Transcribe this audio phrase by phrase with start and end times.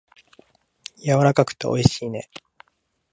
[0.97, 2.27] やわらかくておいしいね。